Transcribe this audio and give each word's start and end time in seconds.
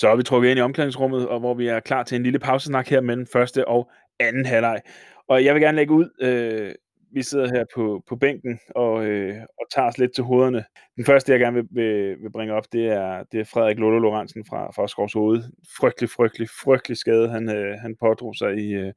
Så 0.00 0.08
er 0.08 0.16
vi 0.16 0.22
trukket 0.22 0.50
ind 0.50 0.58
i 0.58 0.62
omklædningsrummet, 0.62 1.28
og 1.28 1.40
hvor 1.40 1.54
vi 1.54 1.66
er 1.66 1.80
klar 1.80 2.02
til 2.02 2.16
en 2.16 2.22
lille 2.22 2.38
pausesnak 2.38 2.88
her 2.88 3.00
mellem 3.00 3.26
første 3.32 3.68
og 3.68 3.90
anden 4.20 4.46
halvleg. 4.46 4.80
Og 5.28 5.44
jeg 5.44 5.54
vil 5.54 5.62
gerne 5.62 5.76
lægge 5.76 5.94
ud, 5.94 6.08
øh, 6.20 6.74
vi 7.14 7.22
sidder 7.22 7.48
her 7.48 7.64
på, 7.74 8.02
på 8.08 8.16
bænken 8.16 8.58
og, 8.76 9.06
øh, 9.06 9.34
og 9.60 9.66
tager 9.74 9.88
os 9.88 9.98
lidt 9.98 10.14
til 10.14 10.24
hovederne. 10.24 10.64
Den 10.96 11.04
første, 11.04 11.32
jeg 11.32 11.40
gerne 11.40 11.56
vil, 11.56 11.66
vil, 11.70 12.16
vil 12.22 12.32
bringe 12.32 12.54
op, 12.54 12.64
det 12.72 12.86
er, 12.86 13.22
det 13.32 13.40
er 13.40 13.44
Frederik 13.44 13.78
Lolo 13.78 13.98
Lorentzen 13.98 14.44
fra, 14.48 14.70
fra 14.70 14.88
Skovs 14.88 15.12
Hoved. 15.12 15.42
Frygtelig, 15.78 16.10
frygtelig, 16.10 16.48
frygtelig 16.64 16.96
skade, 16.96 17.28
han, 17.28 17.56
øh, 17.56 17.74
han 17.80 17.96
pådrog 18.00 18.34
sig 18.34 18.56
i, 18.56 18.72
øh, 18.72 18.92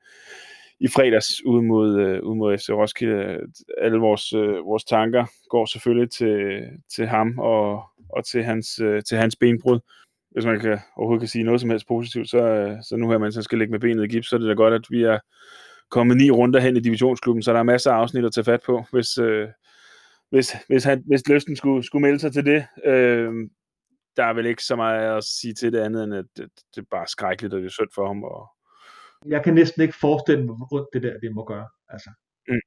i 0.80 0.88
fredags 0.88 1.46
ude 1.46 1.64
mod, 1.64 2.00
øh, 2.00 2.24
ude 2.24 2.36
mod 2.36 2.58
FC 2.58 2.70
Roskilde. 2.70 3.40
Alle 3.82 3.98
vores, 3.98 4.34
øh, 4.34 4.66
vores 4.66 4.84
tanker 4.84 5.26
går 5.50 5.66
selvfølgelig 5.66 6.12
til, 6.12 6.62
til 6.96 7.08
ham 7.08 7.40
og, 7.40 7.84
og 8.10 8.26
til 8.26 8.44
hans, 8.44 8.80
øh, 8.80 9.04
til 9.04 9.18
hans 9.18 9.36
benbrud 9.36 9.80
hvis 10.36 10.46
man 10.46 10.60
kan, 10.60 10.80
overhovedet 10.96 11.22
kan 11.22 11.28
sige 11.28 11.44
noget 11.44 11.62
som 11.62 11.70
helst 11.70 11.88
positivt, 11.88 12.30
så, 12.30 12.40
så 12.82 12.96
nu 12.96 13.10
her, 13.10 13.18
man 13.18 13.32
så 13.32 13.42
skal 13.42 13.58
lægge 13.58 13.72
med 13.72 13.80
benet 13.80 14.04
i 14.04 14.08
gips, 14.08 14.30
så 14.30 14.36
er 14.36 14.40
det 14.40 14.48
da 14.48 14.54
godt, 14.54 14.74
at 14.74 14.86
vi 14.90 15.04
er 15.04 15.20
kommet 15.92 16.18
ni 16.18 16.32
runder 16.32 16.60
hen 16.60 16.78
i 16.78 16.80
divisionsklubben, 16.80 17.44
så 17.44 17.54
der 17.54 17.60
er 17.60 17.64
masser 17.64 17.92
af 17.92 17.96
afsnit 17.96 18.26
at 18.26 18.34
tage 18.34 18.46
fat 18.46 18.62
på, 18.66 18.84
hvis, 18.92 19.18
øh, 19.18 19.48
hvis, 20.30 20.56
hvis, 20.68 20.84
han, 20.84 21.04
hvis 21.08 21.30
lysten 21.30 21.56
skulle, 21.56 21.84
skulle 21.84 22.02
melde 22.02 22.20
sig 22.20 22.34
til 22.34 22.46
det. 22.46 22.66
Øh, 22.86 23.34
der 24.18 24.26
er 24.26 24.34
vel 24.34 24.46
ikke 24.46 24.64
så 24.64 24.76
meget 24.76 25.18
at 25.18 25.24
sige 25.24 25.54
til 25.54 25.74
det 25.74 25.80
andet, 25.80 26.04
end 26.04 26.14
at 26.14 26.26
det, 26.38 26.50
det 26.76 26.82
er 26.82 26.86
bare 26.92 27.08
skrækkeligt, 27.08 27.54
og 27.54 27.60
det 27.60 27.66
er 27.66 27.72
synd 27.72 27.90
for 27.96 28.08
ham. 28.08 28.24
Og... 28.24 28.48
Jeg 29.26 29.44
kan 29.44 29.54
næsten 29.54 29.82
ikke 29.82 29.96
forestille 30.02 30.46
mig, 30.46 30.56
hvor 30.56 30.74
ondt 30.74 30.88
det 30.94 31.04
der 31.04 31.20
det 31.20 31.36
må 31.36 31.46
gøre. 31.46 31.68
Altså, 31.90 32.10
mm. 32.48 32.60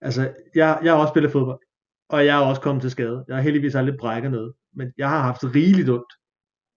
altså 0.00 0.22
jeg, 0.54 0.78
jeg 0.82 0.92
har 0.92 1.00
også 1.00 1.12
spillet 1.12 1.32
fodbold, 1.32 1.60
og 2.08 2.26
jeg 2.26 2.42
er 2.42 2.46
også 2.46 2.62
kommet 2.62 2.82
til 2.82 2.90
skade. 2.90 3.24
Jeg 3.28 3.36
har 3.36 3.42
heldigvis 3.42 3.74
aldrig 3.74 3.96
brækket 3.98 4.30
noget, 4.30 4.52
men 4.72 4.92
jeg 4.98 5.08
har 5.08 5.20
haft 5.20 5.44
rigeligt 5.44 5.88
ondt 5.88 6.12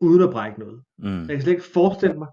uden 0.01 0.21
at 0.21 0.29
brække 0.29 0.59
noget. 0.59 0.83
Mm. 0.97 1.19
Jeg 1.19 1.27
kan 1.29 1.41
slet 1.41 1.53
ikke 1.53 1.73
forestille 1.73 2.17
mig, 2.17 2.27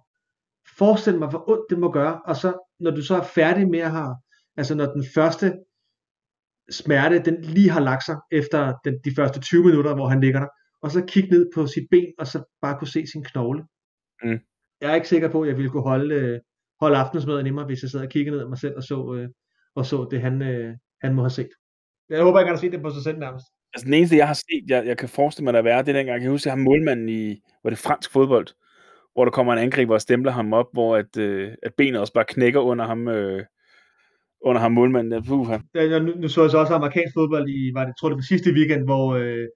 forestille 0.79 1.19
mig, 1.19 1.29
hvor 1.29 1.51
ondt 1.51 1.71
det 1.71 1.79
må 1.79 1.93
gøre, 1.93 2.21
og 2.27 2.37
så, 2.37 2.75
når 2.81 2.91
du 2.91 3.03
så 3.03 3.17
er 3.17 3.23
færdig 3.23 3.69
med 3.69 3.79
at 3.79 3.91
have, 3.91 4.17
altså 4.57 4.75
når 4.75 4.87
den 4.87 5.05
første 5.15 5.53
smerte, 6.71 7.23
den 7.25 7.43
lige 7.43 7.71
har 7.71 7.81
lagt 7.81 8.05
sig 8.05 8.17
efter 8.33 8.75
den, 8.85 8.95
de 9.05 9.11
første 9.17 9.41
20 9.41 9.65
minutter, 9.65 9.95
hvor 9.95 10.09
han 10.09 10.21
ligger 10.21 10.41
der, 10.41 10.49
og 10.83 10.91
så 10.91 11.05
kigge 11.09 11.31
ned 11.31 11.51
på 11.55 11.67
sit 11.67 11.87
ben, 11.91 12.13
og 12.19 12.27
så 12.27 12.59
bare 12.63 12.79
kunne 12.79 12.89
se 12.89 13.07
sin 13.07 13.25
knogle. 13.25 13.63
Mm. 14.23 14.39
Jeg 14.81 14.91
er 14.91 14.95
ikke 14.95 15.09
sikker 15.09 15.31
på, 15.31 15.43
at 15.43 15.49
jeg 15.49 15.57
ville 15.57 15.71
kunne 15.71 15.83
holde, 15.83 16.15
øh, 16.15 16.41
holde 16.81 16.97
aftensmaden 16.97 17.47
i 17.47 17.51
mig, 17.51 17.65
hvis 17.65 17.83
jeg 17.83 17.91
sad 17.91 18.01
og 18.01 18.09
kiggede 18.09 18.37
ned 18.37 18.43
af 18.43 18.49
mig 18.49 18.59
selv 18.59 18.77
og 18.77 18.83
så, 18.83 19.15
øh, 19.15 19.29
og 19.75 19.87
så 19.87 20.09
det, 20.11 20.21
han, 20.21 20.43
øh, 20.43 20.75
han 21.01 21.15
må 21.15 21.23
have 21.23 21.31
set. 21.31 21.51
Jeg 22.09 22.23
håber, 22.23 22.39
jeg 22.39 22.49
kan 22.49 22.59
se 22.59 22.71
det 22.71 22.83
på 22.83 22.91
sig 22.91 23.03
selv 23.03 23.19
nærmest. 23.19 23.47
Altså 23.75 23.85
den 23.85 23.95
eneste, 23.95 24.17
jeg 24.17 24.27
har 24.27 24.35
set, 24.35 24.65
jeg, 24.69 24.87
jeg 24.87 24.99
kan 24.99 25.09
forestille 25.09 25.45
mig, 25.45 25.55
der 25.55 25.63
være, 25.63 25.83
det 25.83 25.89
er 25.89 25.93
dengang, 25.93 26.15
jeg 26.15 26.21
kan 26.21 26.31
huske, 26.31 26.43
at 26.43 26.47
jeg 26.47 26.53
har 26.53 26.65
målmanden 26.71 27.09
i, 27.09 27.41
hvor 27.61 27.71
det 27.71 27.79
fransk 27.79 28.13
fodbold, 28.13 28.47
hvor 29.15 29.25
der 29.25 29.33
kommer 29.33 29.53
en 29.53 29.59
angriber 29.59 29.95
og 29.95 30.01
stempler 30.01 30.33
ham 30.33 30.53
op, 30.53 30.67
hvor 30.73 30.97
at, 30.97 31.17
øh, 31.17 31.53
at 31.63 31.73
benet 31.77 32.01
også 32.01 32.13
bare 32.13 32.25
knækker 32.29 32.61
under 32.61 32.85
ham, 32.87 33.09
øh, 33.09 33.45
under 34.45 34.61
ham 34.61 34.73
målmanden. 34.73 35.31
Uh, 35.31 35.61
ja, 35.75 35.99
nu, 35.99 36.15
nu 36.17 36.29
så 36.29 36.43
jeg 36.43 36.51
så 36.51 36.59
også 36.59 36.75
amerikansk 36.75 37.15
fodbold 37.15 37.49
i, 37.49 37.71
var 37.75 37.85
det, 37.85 37.95
tror 38.01 38.09
det 38.09 38.17
var 38.17 38.23
sidste 38.23 38.51
weekend, 38.53 38.85
hvor 38.85 39.15
øh, 39.15 39.47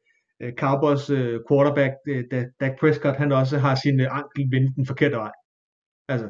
øh 0.40 0.52
Cowboys 0.52 1.10
øh, 1.10 1.40
quarterback, 1.48 1.94
øh, 2.08 2.24
Dak 2.60 2.78
Prescott, 2.80 3.16
han 3.16 3.32
også 3.32 3.58
har 3.58 3.74
sin 3.74 4.00
øh, 4.00 4.16
ankel 4.18 4.50
vendt 4.50 4.76
den 4.76 4.86
forkerte 4.86 5.16
vej. 5.16 5.32
Altså, 6.08 6.28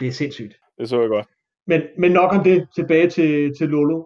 det 0.00 0.08
er 0.08 0.12
sindssygt. 0.12 0.54
Det 0.78 0.88
så 0.88 1.00
jeg 1.00 1.08
godt. 1.08 1.26
Men, 1.66 1.82
men 1.98 2.12
nok 2.12 2.32
om 2.32 2.44
det, 2.44 2.68
tilbage 2.74 3.10
til, 3.10 3.52
til 3.58 3.68
Lolo. 3.68 4.04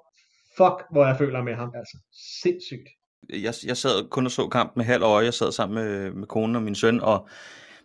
Fuck, 0.57 0.79
hvor 0.93 1.07
jeg 1.07 1.17
føler 1.19 1.43
med 1.43 1.55
ham, 1.55 1.73
altså. 1.75 1.99
Sindssygt 2.43 2.89
jeg, 3.33 3.55
jeg 3.67 3.77
sad 3.77 4.09
kun 4.09 4.27
og 4.27 4.31
så 4.31 4.49
kampen 4.49 4.81
med 4.81 4.85
halv 4.85 5.03
øje, 5.03 5.25
jeg 5.25 5.35
sad 5.35 5.53
sammen 5.53 5.85
med, 5.85 6.11
med 6.11 6.27
konen 6.27 6.57
og 6.57 6.63
min 6.63 6.75
søn, 6.75 7.01
og, 7.01 7.29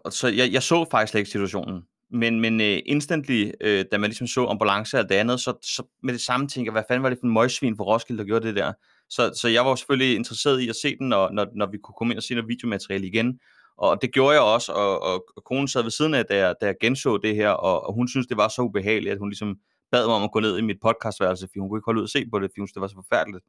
og 0.03 0.13
så 0.13 0.27
jeg, 0.27 0.51
jeg 0.51 0.63
så 0.63 0.85
faktisk 0.91 1.11
slet 1.11 1.19
ikke 1.19 1.31
situationen. 1.31 1.83
Men, 2.11 2.39
men 2.39 2.61
uh, 2.61 2.77
instantly, 2.85 3.51
uh, 3.65 3.81
da 3.91 3.97
man 3.97 4.09
ligesom 4.09 4.27
så 4.27 4.45
ambulance 4.45 4.99
og 4.99 5.09
det 5.09 5.15
andet, 5.15 5.39
så, 5.39 5.53
så 5.61 5.83
med 6.03 6.13
det 6.13 6.21
samme 6.21 6.47
tænker 6.47 6.71
jeg, 6.71 6.73
hvad 6.73 6.83
fanden 6.87 7.03
var 7.03 7.09
det 7.09 7.17
for 7.21 7.27
en 7.27 7.33
møgsvin 7.33 7.77
for 7.77 7.83
Roskilde, 7.83 8.19
der 8.19 8.25
gjorde 8.27 8.47
det 8.47 8.55
der? 8.55 8.73
Så, 9.09 9.31
så 9.41 9.47
jeg 9.47 9.65
var 9.65 9.75
selvfølgelig 9.75 10.15
interesseret 10.15 10.59
i 10.59 10.69
at 10.69 10.75
se 10.75 10.95
den, 10.97 11.09
når, 11.09 11.29
når, 11.31 11.47
når 11.55 11.71
vi 11.71 11.77
kunne 11.77 11.95
komme 11.97 12.13
ind 12.13 12.17
og 12.17 12.23
se 12.23 12.33
noget 12.33 12.49
videomateriale 12.49 13.07
igen. 13.07 13.39
Og 13.77 14.01
det 14.01 14.13
gjorde 14.13 14.33
jeg 14.33 14.41
også, 14.41 14.71
og, 14.71 15.03
og, 15.03 15.25
og 15.35 15.43
konen 15.43 15.67
sad 15.67 15.83
ved 15.83 15.91
siden 15.91 16.13
af, 16.13 16.25
da 16.25 16.37
jeg, 16.37 16.55
da 16.61 16.65
jeg 16.65 16.75
genså 16.81 17.17
det 17.17 17.35
her, 17.35 17.49
og, 17.49 17.87
og 17.87 17.93
hun 17.93 18.07
synes, 18.07 18.27
det 18.27 18.37
var 18.37 18.47
så 18.47 18.61
ubehageligt, 18.61 19.13
at 19.13 19.19
hun 19.19 19.29
ligesom 19.29 19.55
bad 19.93 20.07
mig 20.07 20.15
om 20.15 20.23
at 20.23 20.31
gå 20.31 20.39
ned 20.39 20.57
i 20.57 20.61
mit 20.61 20.77
podcastværelse, 20.81 21.47
fordi 21.47 21.59
hun 21.59 21.69
kunne 21.69 21.77
ikke 21.79 21.85
holde 21.85 21.99
ud 21.99 22.09
og 22.09 22.09
se 22.09 22.25
på 22.31 22.39
det, 22.39 22.49
fordi 22.51 22.59
hun 22.59 22.67
det 22.73 22.81
var 22.81 22.87
så 22.87 22.95
forfærdeligt. 22.95 23.45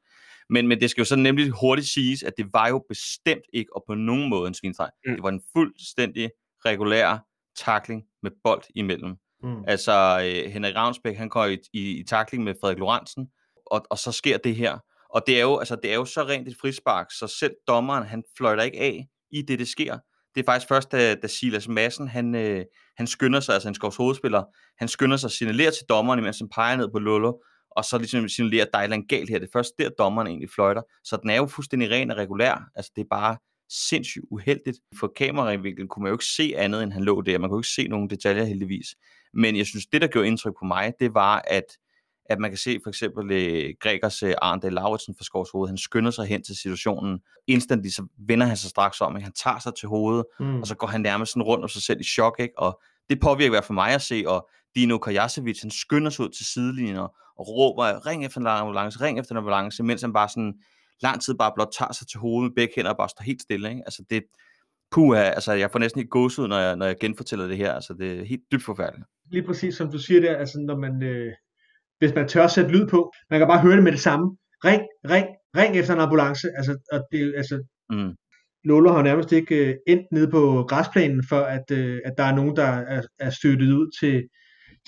Men, 0.50 0.68
men 0.68 0.80
det 0.80 0.90
skal 0.90 1.00
jo 1.00 1.04
så 1.04 1.16
nemlig 1.16 1.50
hurtigt 1.50 1.88
siges, 1.88 2.22
at 2.22 2.32
det 2.38 2.46
var 2.52 2.68
jo 2.68 2.84
bestemt 2.88 3.46
ikke, 3.52 3.76
og 3.76 3.84
på 3.88 3.94
nogen 3.94 4.30
måde 4.30 4.48
en 4.48 4.54
svinstreg. 4.54 4.90
Mm. 5.06 5.14
Det 5.14 5.22
var 5.22 5.28
en 5.28 5.42
fuldstændig 5.52 6.30
regulær 6.64 7.18
takling 7.56 8.02
med 8.22 8.30
bold 8.44 8.62
imellem. 8.74 9.16
Mm. 9.42 9.64
Altså, 9.66 9.92
øh, 10.24 10.52
Henrik 10.52 10.76
Ravnsbæk, 10.76 11.16
han 11.16 11.28
går 11.28 11.44
i, 11.44 11.58
i, 11.72 12.00
i 12.00 12.04
takling 12.04 12.44
med 12.44 12.54
Frederik 12.60 12.78
Lorentzen, 12.78 13.28
og, 13.66 13.86
og 13.90 13.98
så 13.98 14.12
sker 14.12 14.38
det 14.38 14.56
her. 14.56 14.78
Og 15.10 15.22
det 15.26 15.36
er, 15.38 15.42
jo, 15.42 15.58
altså, 15.58 15.76
det 15.82 15.90
er 15.90 15.94
jo 15.94 16.04
så 16.04 16.22
rent 16.22 16.48
et 16.48 16.56
frispark, 16.60 17.06
så 17.18 17.26
selv 17.26 17.54
dommeren, 17.68 18.04
han 18.04 18.22
fløjter 18.36 18.62
ikke 18.62 18.80
af 18.80 19.06
i 19.30 19.42
det, 19.42 19.58
det 19.58 19.68
sker. 19.68 19.98
Det 20.34 20.40
er 20.40 20.44
faktisk 20.44 20.68
først, 20.68 20.92
da, 20.92 21.14
da 21.14 21.26
Silas 21.26 21.68
Madsen, 21.68 22.08
han, 22.08 22.34
øh, 22.34 22.64
han 22.96 23.06
skynder 23.06 23.40
sig, 23.40 23.54
altså 23.54 23.68
en 23.68 23.74
skovs 23.74 23.96
hovedspiller, 23.96 24.42
han 24.78 24.88
skynder 24.88 25.16
sig 25.16 25.26
og 25.26 25.30
signalere 25.30 25.70
til 25.70 25.86
dommeren, 25.88 26.18
imens 26.18 26.38
han 26.38 26.48
peger 26.48 26.76
ned 26.76 26.88
på 26.92 26.98
Lolo, 26.98 27.32
og 27.70 27.84
så 27.84 27.98
ligesom 27.98 28.28
signalerer, 28.28 28.64
at 28.64 28.70
der 28.72 28.78
er 28.78 28.88
en 28.88 29.06
galt 29.06 29.30
her. 29.30 29.38
Det 29.38 29.46
er 29.46 29.52
først 29.52 29.72
der, 29.78 29.88
dommeren 29.88 30.28
egentlig 30.28 30.50
fløjter. 30.50 30.82
Så 31.04 31.16
den 31.22 31.30
er 31.30 31.36
jo 31.36 31.46
fuldstændig 31.46 31.90
ren 31.90 32.10
og 32.10 32.16
regulær. 32.16 32.68
Altså, 32.74 32.92
det 32.96 33.02
er 33.02 33.06
bare 33.10 33.36
sindssygt 33.88 34.24
uheldigt. 34.30 34.78
For 34.98 35.12
kameravinklen 35.16 35.88
kunne 35.88 36.02
man 36.02 36.10
jo 36.10 36.14
ikke 36.14 36.24
se 36.24 36.54
andet, 36.56 36.82
end 36.82 36.92
han 36.92 37.04
lå 37.04 37.20
der. 37.20 37.38
Man 37.38 37.50
kunne 37.50 37.58
ikke 37.58 37.68
se 37.68 37.88
nogen 37.88 38.10
detaljer 38.10 38.44
heldigvis. 38.44 38.86
Men 39.34 39.56
jeg 39.56 39.66
synes, 39.66 39.86
det, 39.86 40.00
der 40.00 40.08
gjorde 40.08 40.26
indtryk 40.26 40.52
på 40.60 40.64
mig, 40.64 40.92
det 41.00 41.14
var, 41.14 41.42
at 41.46 41.64
at 42.26 42.38
man 42.38 42.50
kan 42.50 42.58
se 42.58 42.78
for 42.82 42.90
eksempel 42.90 43.24
uh, 43.24 43.70
Gregers 43.80 44.22
uh, 44.22 44.30
Arndal 44.42 44.72
Lauritsen 44.72 45.14
fra 45.18 45.24
Skovs 45.24 45.50
Hoved, 45.50 45.68
han 45.68 45.78
skynder 45.78 46.10
sig 46.10 46.26
hen 46.26 46.42
til 46.42 46.56
situationen, 46.56 47.20
instantly 47.46 47.88
så 47.88 48.06
vender 48.18 48.46
han 48.46 48.56
sig 48.56 48.70
straks 48.70 49.00
om, 49.00 49.16
ikke? 49.16 49.24
han 49.24 49.32
tager 49.32 49.58
sig 49.58 49.72
til 49.74 49.88
hovedet, 49.88 50.24
mm. 50.40 50.60
og 50.60 50.66
så 50.66 50.74
går 50.74 50.86
han 50.86 51.00
nærmest 51.00 51.32
sådan 51.32 51.42
rundt 51.42 51.64
om 51.64 51.68
sig 51.68 51.82
selv 51.82 52.00
i 52.00 52.04
chok, 52.04 52.36
ikke? 52.38 52.58
og 52.58 52.80
det 53.10 53.20
påvirker 53.20 53.46
i 53.46 53.48
hvert 53.48 53.64
fald 53.64 53.74
mig 53.74 53.94
at 53.94 54.02
se, 54.02 54.24
og 54.26 54.48
Dino 54.74 54.98
Kajasevic, 54.98 55.60
han 55.60 55.70
skynder 55.70 56.10
sig 56.10 56.24
ud 56.24 56.30
til 56.30 56.46
sidelinjen 56.46 56.96
og, 56.96 57.14
og 57.36 57.48
råber, 57.48 58.06
ring 58.06 58.24
efter 58.24 58.40
en 58.40 58.46
ambulance, 58.46 59.00
ring 59.00 59.18
efter 59.18 59.32
en 59.32 59.38
ambulance, 59.38 59.82
mens 59.82 60.02
han 60.02 60.12
bare 60.12 60.28
sådan 60.28 60.54
lang 61.02 61.22
tid 61.22 61.34
bare 61.34 61.52
blot 61.54 61.72
tager 61.78 61.92
sig 61.92 62.06
til 62.06 62.20
hovedet 62.20 62.50
med 62.50 62.54
begge 62.56 62.72
hænder 62.76 62.90
og 62.90 62.96
bare 62.96 63.08
står 63.08 63.22
helt 63.22 63.42
stille. 63.42 63.68
Ikke? 63.70 63.82
Altså 63.86 64.04
det, 64.10 64.22
puha, 64.90 65.20
altså 65.20 65.52
jeg 65.52 65.70
får 65.70 65.78
næsten 65.78 65.98
ikke 65.98 66.10
gåsud, 66.10 66.48
når 66.48 66.58
jeg, 66.58 66.76
når 66.76 66.86
jeg 66.86 66.96
genfortæller 67.00 67.46
det 67.46 67.56
her. 67.56 67.72
Altså 67.72 67.94
det 67.94 68.20
er 68.20 68.24
helt 68.24 68.42
dybt 68.52 68.64
forfærdeligt. 68.64 69.06
Lige 69.30 69.46
præcis 69.46 69.76
som 69.76 69.90
du 69.90 69.98
siger 69.98 70.20
der, 70.20 70.36
altså 70.36 70.60
når 70.60 70.76
man, 70.76 71.02
øh, 71.02 71.32
hvis 71.98 72.14
man 72.14 72.28
tør 72.28 72.46
sætte 72.46 72.70
lyd 72.70 72.86
på, 72.86 73.12
man 73.30 73.40
kan 73.40 73.48
bare 73.48 73.60
høre 73.60 73.76
det 73.76 73.84
med 73.84 73.92
det 73.92 74.00
samme. 74.00 74.36
Ring, 74.64 74.82
ring, 75.10 75.26
ring 75.56 75.76
efter 75.76 75.94
en 75.94 76.00
ambulance. 76.00 76.48
Altså, 76.56 76.78
og 76.92 77.06
det, 77.12 77.34
altså, 77.36 77.64
mm. 77.90 78.14
Lolo 78.64 78.92
har 78.92 79.02
nærmest 79.02 79.32
ikke 79.32 79.68
øh, 79.68 79.74
endt 79.86 80.06
nede 80.12 80.30
på 80.30 80.64
græsplænen, 80.68 81.24
for 81.28 81.40
at, 81.40 81.70
øh, 81.70 82.00
at 82.04 82.14
der 82.18 82.24
er 82.24 82.34
nogen, 82.34 82.56
der 82.56 82.64
er, 82.64 83.02
er 83.18 83.30
støttet 83.30 83.72
ud 83.72 83.90
til, 84.00 84.28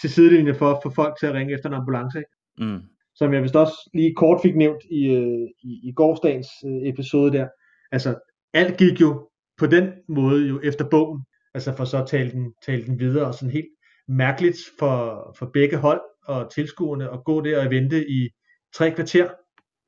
til 0.01 0.11
sidelinjen 0.11 0.55
for 0.55 0.71
at 0.71 0.81
få 0.83 0.91
folk 0.91 1.19
til 1.19 1.27
at 1.27 1.35
ringe 1.35 1.55
efter 1.55 1.69
en 1.69 1.75
ambulance. 1.75 2.19
Ikke? 2.19 2.31
Mm. 2.59 2.81
Som 3.15 3.35
jeg 3.35 3.43
vist 3.43 3.57
også 3.57 3.91
lige 3.95 4.15
kort 4.15 4.41
fik 4.43 4.57
nævnt 4.57 4.83
i, 4.91 5.07
øh, 5.07 5.49
i, 5.63 5.89
i 5.89 5.93
gårdsdagens 5.97 6.49
øh, 6.67 6.89
episode 6.89 7.33
der. 7.33 7.49
Altså, 7.93 8.15
alt 8.55 8.77
gik 8.77 9.01
jo 9.01 9.29
på 9.59 9.67
den 9.67 9.93
måde 10.09 10.49
jo 10.49 10.61
efter 10.65 10.89
bogen. 10.89 11.25
Altså 11.55 11.77
for 11.77 11.85
så 11.85 12.03
at 12.03 12.09
tale 12.09 12.31
den, 12.31 12.53
tale 12.67 12.87
den 12.87 12.99
videre, 12.99 13.27
og 13.27 13.35
sådan 13.35 13.53
helt 13.53 13.69
mærkeligt 14.09 14.59
for, 14.79 15.35
for 15.39 15.51
begge 15.53 15.77
hold 15.77 16.01
og 16.29 16.53
tilskuerne 16.55 17.13
at 17.13 17.25
gå 17.25 17.41
der 17.41 17.65
og 17.65 17.71
vente 17.71 18.11
i 18.11 18.29
tre 18.75 18.91
kvarter, 18.91 19.29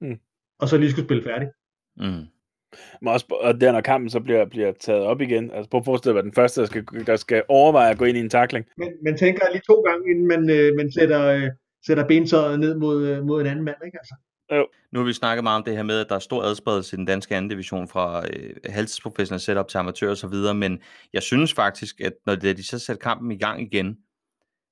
mm. 0.01 0.19
og 0.59 0.69
så 0.69 0.77
lige 0.77 0.91
skulle 0.91 1.07
spille 1.07 1.25
færdig. 1.25 1.49
Mm. 1.97 2.27
Men 3.03 3.09
også, 3.09 3.27
og 3.31 3.61
der 3.61 3.73
når 3.73 3.81
kampen 3.81 4.11
så 4.11 4.21
bliver, 4.21 4.45
bliver 4.45 4.73
taget 4.81 5.03
op 5.03 5.21
igen, 5.21 5.51
altså 5.51 5.71
prøv 5.71 5.79
at 5.79 5.85
forestille 5.85 6.13
dig, 6.13 6.19
at 6.19 6.25
den 6.25 6.33
første, 6.33 6.61
der 6.61 6.67
skal, 6.67 6.85
der 7.07 7.17
skal 7.17 7.43
overveje 7.49 7.91
at 7.91 7.99
gå 7.99 8.05
ind 8.05 8.17
i 8.17 8.21
en 8.21 8.31
takling. 8.31 8.67
Men 8.77 8.89
man 9.05 9.19
tænker 9.19 9.43
lige 9.53 9.63
to 9.67 9.75
gange, 9.75 10.11
inden 10.11 10.27
man, 10.27 10.51
øh, 10.51 10.77
man 10.77 10.93
sætter, 10.93 11.27
øh, 11.27 11.51
sætter 11.87 12.07
bentøjet 12.07 12.61
ned 12.61 12.75
mod, 12.75 13.07
øh, 13.07 13.25
mod 13.27 13.41
en 13.41 13.47
anden 13.47 13.65
mand, 13.65 13.77
ikke 13.87 13.99
altså? 13.99 14.15
Jo. 14.53 14.67
Nu 14.93 14.99
har 15.01 15.07
vi 15.07 15.13
snakket 15.13 15.43
meget 15.43 15.57
om 15.57 15.65
det 15.65 15.77
her 15.77 15.83
med, 15.83 16.01
at 16.01 16.07
der 16.09 16.15
er 16.15 16.19
stor 16.19 16.43
adspredelse 16.43 16.97
i 16.97 16.99
den 16.99 17.05
danske 17.05 17.37
anden 17.37 17.51
division 17.51 17.89
fra 17.89 18.27
øh, 18.27 18.55
halvtidsprofessionelle 18.65 19.43
setup 19.43 19.69
til 19.69 19.79
amatør 19.79 20.11
og 20.11 20.17
så 20.17 20.29
videre, 20.29 20.55
men 20.55 20.81
jeg 21.13 21.23
synes 21.23 21.55
faktisk, 21.55 22.01
at 22.01 22.13
når 22.27 22.35
de 22.35 22.67
så 22.67 22.79
sætter 22.79 23.01
kampen 23.01 23.33
i 23.33 23.39
gang 23.39 23.63
igen, 23.63 23.97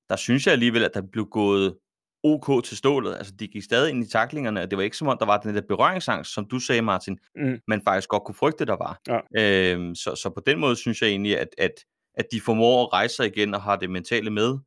der 0.08 0.16
synes 0.16 0.46
jeg 0.46 0.52
alligevel, 0.52 0.84
at 0.84 0.94
der 0.94 1.02
blev 1.12 1.26
gået 1.30 1.76
OK 2.24 2.64
til 2.64 2.76
stålet. 2.76 3.14
Altså, 3.14 3.32
de 3.38 3.48
gik 3.48 3.62
stadig 3.62 3.90
ind 3.90 4.04
i 4.04 4.08
taklingerne, 4.08 4.62
og 4.62 4.70
det 4.70 4.76
var 4.76 4.82
ikke 4.82 4.96
som 4.96 5.08
om, 5.08 5.16
der 5.18 5.26
var 5.26 5.38
den 5.38 5.54
der 5.54 5.62
berøringsangst, 5.68 6.34
som 6.34 6.48
du 6.48 6.58
sagde, 6.58 6.82
Martin, 6.82 7.18
mm. 7.36 7.58
men 7.68 7.82
faktisk 7.84 8.08
godt 8.08 8.24
kunne 8.24 8.34
frygte, 8.34 8.64
der 8.64 8.76
var. 8.76 9.00
Ja. 9.08 9.72
Øhm, 9.72 9.94
så, 9.94 10.14
så 10.14 10.30
på 10.30 10.40
den 10.46 10.60
måde 10.60 10.76
synes 10.76 11.02
jeg 11.02 11.08
egentlig, 11.08 11.38
at, 11.38 11.48
at, 11.58 11.72
at 12.14 12.26
de 12.32 12.40
formår 12.40 12.82
at 12.82 12.92
rejse 12.92 13.16
sig 13.16 13.26
igen 13.26 13.54
og 13.54 13.62
har 13.62 13.76
det 13.76 13.90
mentale 13.90 14.30
med, 14.30 14.58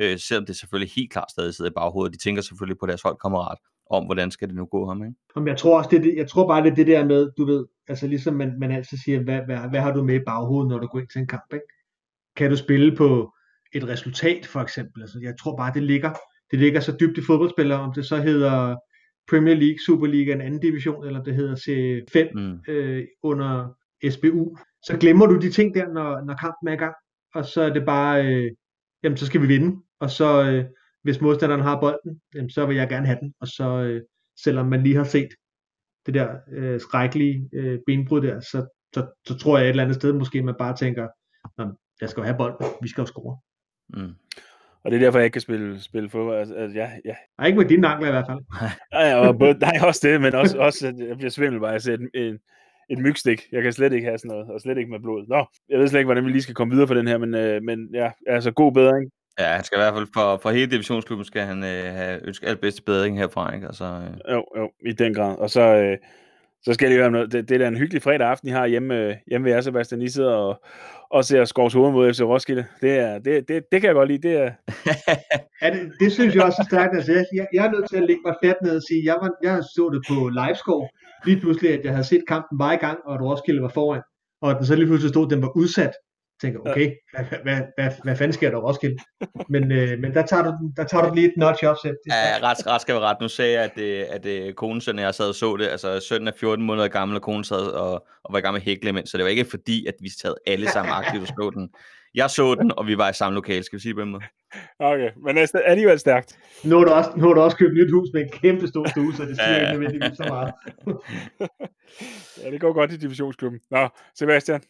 øh, 0.00 0.18
selvom 0.18 0.46
det 0.46 0.56
selvfølgelig 0.56 0.92
helt 0.96 1.12
klart 1.12 1.30
stadig 1.30 1.54
sidder 1.54 1.70
i 1.70 1.74
baghovedet. 1.74 2.12
De 2.12 2.18
tænker 2.18 2.42
selvfølgelig 2.42 2.78
på 2.78 2.86
deres 2.86 3.02
holdkammerat 3.02 3.58
om, 3.90 4.04
hvordan 4.04 4.30
skal 4.30 4.48
det 4.48 4.56
nu 4.56 4.64
gå 4.64 4.88
ham, 4.88 5.02
ikke? 5.02 5.14
Jamen, 5.36 5.48
jeg 5.48 5.56
tror 5.56 5.78
også, 5.78 5.90
det, 5.90 6.14
jeg 6.16 6.28
tror 6.28 6.48
bare, 6.48 6.62
det 6.62 6.70
er 6.70 6.74
det 6.74 6.86
der 6.86 7.04
med, 7.04 7.30
du 7.38 7.44
ved, 7.44 7.66
altså 7.88 8.06
ligesom 8.06 8.34
man, 8.34 8.58
man 8.58 8.72
altid 8.72 8.98
siger, 9.04 9.22
hvad, 9.22 9.40
hvad, 9.46 9.58
hvad 9.58 9.80
har 9.80 9.92
du 9.92 10.02
med 10.02 10.14
i 10.14 10.24
baghovedet, 10.26 10.70
når 10.70 10.78
du 10.78 10.86
går 10.86 10.98
ind 10.98 11.08
til 11.08 11.20
en 11.20 11.26
kamp, 11.26 11.52
ikke? 11.52 11.66
kan 12.36 12.50
du 12.50 12.56
spille 12.56 12.96
på 12.96 13.32
et 13.72 13.88
resultat, 13.88 14.46
for 14.46 14.60
eksempel. 14.60 15.02
Altså, 15.02 15.18
jeg 15.22 15.34
tror 15.40 15.56
bare, 15.56 15.72
det 15.74 15.82
ligger, 15.82 16.12
det 16.50 16.58
ligger 16.58 16.80
så 16.80 16.96
dybt 17.00 17.18
i 17.18 17.22
fodboldspillere, 17.26 17.80
om 17.80 17.92
det 17.94 18.06
så 18.06 18.16
hedder 18.16 18.76
Premier 19.30 19.54
League, 19.54 19.78
Super 19.86 20.06
League, 20.06 20.32
en 20.32 20.40
anden 20.40 20.60
division, 20.60 21.06
eller 21.06 21.22
det 21.22 21.34
hedder 21.34 21.54
C5 21.54 22.30
mm. 22.34 22.72
øh, 22.72 23.06
under 23.22 23.76
SBU. 24.10 24.56
Så 24.82 24.96
glemmer 25.00 25.26
du 25.26 25.38
de 25.38 25.50
ting 25.50 25.74
der, 25.74 25.88
når, 25.92 26.24
når 26.24 26.34
kampen 26.34 26.68
er 26.68 26.72
i 26.72 26.76
gang, 26.76 26.94
og 27.34 27.44
så 27.44 27.62
er 27.62 27.72
det 27.72 27.86
bare, 27.86 28.26
øh, 28.26 28.50
jamen 29.02 29.16
så 29.16 29.26
skal 29.26 29.42
vi 29.42 29.46
vinde, 29.46 29.82
og 30.00 30.10
så 30.10 30.50
øh, 30.50 30.64
hvis 31.02 31.20
modstanderen 31.20 31.62
har 31.62 31.80
bolden, 31.80 32.20
jamen, 32.34 32.50
så 32.50 32.66
vil 32.66 32.76
jeg 32.76 32.88
gerne 32.88 33.06
have 33.06 33.18
den, 33.20 33.34
og 33.40 33.48
så 33.48 33.68
øh, 33.82 34.02
selvom 34.44 34.66
man 34.66 34.82
lige 34.82 34.96
har 34.96 35.04
set 35.04 35.28
det 36.06 36.14
der 36.14 36.36
øh, 36.52 36.80
skrækkelige 36.80 37.48
øh, 37.52 37.78
benbrud 37.86 38.20
der, 38.20 38.40
så, 38.40 38.66
så, 38.94 39.06
så 39.26 39.38
tror 39.38 39.58
jeg 39.58 39.66
et 39.66 39.70
eller 39.70 39.82
andet 39.82 39.96
sted 39.96 40.12
måske 40.12 40.42
man 40.42 40.54
bare 40.58 40.76
tænker, 40.76 41.08
jeg 42.00 42.08
skal 42.08 42.20
jo 42.20 42.24
have 42.24 42.36
bolden, 42.38 42.66
vi 42.82 42.88
skal 42.88 43.02
jo 43.02 43.06
score. 43.06 43.38
Mm. 43.96 44.14
Og 44.84 44.90
det 44.90 44.96
er 44.96 45.00
derfor, 45.00 45.18
jeg 45.18 45.24
ikke 45.24 45.32
kan 45.32 45.42
spille, 45.42 45.82
spille 45.82 46.10
fodbold. 46.10 46.38
Altså, 46.38 46.54
altså, 46.54 46.78
ja, 46.78 46.90
ja. 47.04 47.14
Nej, 47.38 47.46
ikke 47.46 47.58
med 47.58 47.68
dine 47.68 47.88
ankler 47.88 48.08
i 48.08 48.10
hvert 48.10 48.26
fald. 48.28 48.38
ja, 48.92 49.16
og 49.16 49.38
både, 49.38 49.58
nej, 49.58 49.78
også 49.82 50.00
det, 50.08 50.20
men 50.20 50.34
også, 50.34 50.58
også 50.58 50.86
at 50.86 51.08
jeg 51.08 51.16
bliver 51.16 51.30
svimmel 51.30 51.60
bare 51.60 51.74
at 51.74 51.82
se 51.82 51.94
en, 51.94 52.08
en, 52.14 52.38
et 52.90 52.98
mygstik. 52.98 53.42
Jeg 53.52 53.62
kan 53.62 53.72
slet 53.72 53.92
ikke 53.92 54.06
have 54.06 54.18
sådan 54.18 54.28
noget, 54.28 54.50
og 54.50 54.60
slet 54.60 54.78
ikke 54.78 54.90
med 54.90 55.00
blod. 55.00 55.26
Nå, 55.28 55.46
jeg 55.68 55.78
ved 55.78 55.88
slet 55.88 56.00
ikke, 56.00 56.06
hvordan 56.06 56.24
vi 56.24 56.30
lige 56.30 56.42
skal 56.42 56.54
komme 56.54 56.74
videre 56.74 56.86
for 56.86 56.94
den 56.94 57.08
her, 57.08 57.18
men, 57.18 57.34
øh, 57.34 57.62
men 57.62 57.88
ja, 57.94 58.10
altså 58.26 58.50
god 58.50 58.72
bedring. 58.72 59.10
Ja, 59.38 59.54
han 59.54 59.64
skal 59.64 59.78
i 59.78 59.80
hvert 59.80 59.94
fald 59.94 60.06
for, 60.14 60.36
for 60.42 60.50
hele 60.50 60.70
divisionsklubben 60.70 61.24
skal 61.24 61.42
han 61.42 61.64
øh, 61.64 61.84
have 61.94 62.26
ønsket 62.26 62.48
alt 62.48 62.60
bedste 62.60 62.82
bedring 62.82 63.18
herfra, 63.18 63.54
ikke? 63.54 63.66
Altså, 63.66 63.84
øh. 63.84 64.34
Jo, 64.34 64.44
jo, 64.56 64.70
i 64.86 64.92
den 64.92 65.14
grad. 65.14 65.36
Og 65.38 65.50
så, 65.50 65.60
øh, 65.60 65.98
så 66.66 66.72
skal 66.72 66.90
det 66.90 66.98
jo 66.98 67.10
noget. 67.10 67.32
Det, 67.32 67.48
det 67.48 67.54
er 67.54 67.58
da 67.58 67.68
en 67.68 67.76
hyggelig 67.76 68.02
fredag 68.02 68.28
aften, 68.28 68.48
I 68.48 68.52
har 68.52 68.66
hjemme, 68.66 68.94
øh, 68.94 69.14
hjemme 69.26 69.44
ved 69.44 69.52
jer, 69.52 69.60
Sebastian. 69.60 70.02
I 70.02 70.08
sidder 70.08 70.32
og, 70.32 70.62
og 71.10 71.24
ser 71.24 71.44
Skovs 71.44 71.74
hoved 71.74 71.92
mod 71.92 72.12
FC 72.14 72.20
Roskilde. 72.20 72.64
Det, 72.80 72.98
er, 72.98 73.18
det, 73.18 73.48
det, 73.48 73.62
det 73.72 73.80
kan 73.80 73.88
jeg 73.88 73.94
godt 73.94 74.08
lide. 74.08 74.28
Det, 74.28 74.36
er... 74.36 74.50
ja, 75.62 75.70
det, 75.70 75.92
det, 76.00 76.12
synes 76.12 76.34
jeg 76.34 76.42
også 76.44 76.62
er 76.62 76.68
stærkt. 76.70 76.96
Altså, 76.96 77.12
jeg, 77.12 77.46
jeg, 77.52 77.66
er 77.66 77.70
nødt 77.70 77.88
til 77.90 77.96
at 77.96 78.06
lægge 78.06 78.22
mig 78.24 78.34
fat 78.44 78.56
ned 78.62 78.76
og 78.76 78.82
sige, 78.82 79.02
jeg, 79.04 79.16
var, 79.22 79.30
jeg 79.42 79.62
så 79.62 79.90
det 79.94 80.02
på 80.08 80.28
liveskov. 80.28 80.88
Lige 81.26 81.40
pludselig, 81.40 81.70
at 81.72 81.84
jeg 81.84 81.92
havde 81.92 82.06
set 82.06 82.24
kampen 82.28 82.58
bare 82.58 82.74
i 82.74 82.78
gang, 82.78 82.98
og 83.04 83.14
at 83.14 83.22
Roskilde 83.22 83.62
var 83.62 83.72
foran. 83.78 84.02
Og 84.42 84.50
at 84.50 84.56
den 84.58 84.66
så 84.66 84.74
lige 84.76 84.86
pludselig 84.86 85.10
stod, 85.10 85.26
at 85.26 85.30
den 85.34 85.42
var 85.42 85.52
udsat 85.56 85.92
tænker, 86.40 86.60
okay, 86.60 86.92
hvad, 87.14 87.24
hvad, 87.42 87.60
hvad, 87.78 87.90
hvad 88.04 88.16
fanden 88.16 88.32
sker 88.32 88.50
der 88.50 88.58
Roskilde? 88.58 88.96
Men, 89.48 89.72
øh, 89.72 89.98
men 89.98 90.14
der, 90.14 90.26
tager 90.26 90.42
du, 90.42 90.52
der 90.76 90.84
tager 90.84 91.08
du 91.08 91.14
lige 91.14 91.26
et 91.26 91.34
notch 91.36 91.64
op 91.64 91.76
selv. 91.82 91.96
Ja, 92.10 92.48
ret, 92.48 92.66
ret 92.66 92.80
skal 92.80 92.94
være 92.94 93.02
ret. 93.02 93.16
Nu 93.20 93.28
sagde 93.28 93.52
jeg, 93.52 93.64
at, 93.64 93.78
øh, 93.78 94.04
at, 94.10 94.26
at 94.26 94.46
øh, 94.46 94.54
konen 94.54 94.80
søn, 94.80 94.98
jeg 94.98 95.14
sad 95.14 95.28
og 95.28 95.34
så 95.34 95.56
det, 95.56 95.68
altså 95.68 96.00
sønnen 96.00 96.28
er 96.28 96.32
14 96.40 96.64
måneder 96.64 96.88
gammel, 96.88 97.16
og 97.16 97.22
konen 97.22 97.44
sad 97.44 97.66
og, 97.66 97.92
og 98.24 98.32
var 98.32 98.38
i 98.38 98.42
gang 98.42 98.52
med 98.52 98.60
hækle 98.60 98.88
imens, 98.88 99.10
så 99.10 99.16
det 99.16 99.24
var 99.24 99.30
ikke 99.30 99.44
fordi, 99.44 99.86
at 99.86 99.94
vi 100.00 100.08
sad 100.08 100.34
alle 100.46 100.68
sammen 100.68 100.92
aktivt 100.92 101.22
og 101.22 101.28
så 101.28 101.50
den. 101.54 101.68
Jeg 102.14 102.30
så 102.30 102.54
den, 102.54 102.72
og 102.76 102.86
vi 102.86 102.98
var 102.98 103.10
i 103.10 103.12
samme 103.12 103.34
lokale, 103.34 103.62
skal 103.62 103.76
vi 103.76 103.82
sige 103.82 103.94
på 103.94 104.00
en 104.00 104.10
måde. 104.10 104.22
Okay, 104.78 105.10
men 105.24 105.38
er 105.38 105.60
alligevel 105.64 105.98
stærkt. 105.98 106.38
Nu 106.64 106.78
har 106.78 106.84
du 106.84 106.90
også, 106.90 107.10
nu 107.16 107.26
har 107.26 107.34
du 107.34 107.40
også 107.40 107.56
købt 107.56 107.72
et 107.72 107.76
nyt 107.76 107.92
hus 107.92 108.08
med 108.14 108.22
en 108.22 108.28
kæmpe 108.28 108.68
stor 108.68 108.88
stue, 108.88 109.14
så 109.14 109.22
det 109.24 109.36
siger 109.36 109.50
ja. 109.50 109.60
ikke 109.60 109.72
nødvendigvis 109.72 110.16
så 110.16 110.24
meget. 110.28 110.52
ja, 112.42 112.50
det 112.50 112.60
går 112.60 112.72
godt 112.72 112.92
i 112.92 112.96
divisionsklubben. 112.96 113.60
Nå, 113.70 113.88
Sebastian, 114.14 114.62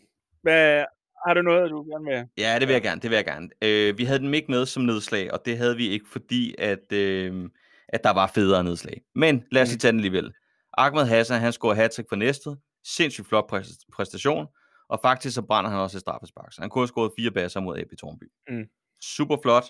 hvad, 0.43 0.85
har 1.26 1.34
du 1.34 1.43
noget, 1.43 1.70
du 1.70 1.82
gerne 1.82 2.05
med? 2.05 2.25
Ja, 2.38 2.58
det 2.58 2.69
vil 2.69 2.73
jeg 2.73 2.82
gerne. 2.82 3.00
Det 3.00 3.11
vil 3.11 3.17
jeg 3.17 3.25
gerne. 3.25 3.49
Øh, 3.62 3.99
vi 3.99 4.05
havde 4.05 4.19
den 4.19 4.34
ikke 4.34 4.50
med 4.50 4.67
som 4.67 4.82
nedslag, 4.82 5.32
og 5.32 5.40
det 5.44 5.58
havde 5.58 5.76
vi 5.76 5.88
ikke, 5.88 6.06
fordi 6.12 6.55
at, 6.58 6.93
øh, 6.93 7.49
at 7.88 8.05
der 8.05 8.11
var 8.11 8.26
federe 8.34 8.64
nedslag. 8.64 9.02
Men 9.14 9.44
lad 9.50 9.62
os 9.62 9.69
mm. 9.69 9.70
lige 9.70 9.78
tage 9.78 9.93
den 9.93 10.00
alligevel. 10.00 10.32
Ahmed 10.78 11.05
Hassan, 11.05 11.40
han 11.40 11.52
scorer 11.52 11.75
hat 11.75 12.00
for 12.08 12.17
næstet. 12.17 12.58
Sindssygt 12.84 13.28
flot 13.28 13.44
præstation. 13.93 14.46
Og 14.88 15.00
faktisk 15.02 15.34
så 15.34 15.43
brænder 15.43 15.70
han 15.70 15.81
også 15.81 15.96
et 15.96 16.00
straffespark. 16.00 16.52
Så 16.52 16.61
han 16.61 16.70
kunne 16.70 16.82
have 16.82 16.88
scoret 16.88 17.12
fire 17.19 17.31
baser 17.31 17.61
mod 17.61 17.78
AB 17.78 17.88
Tornby. 18.00 18.25
Mm. 18.49 18.64
Super 19.02 19.37
flot. 19.43 19.64